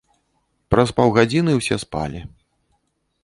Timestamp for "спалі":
1.83-2.21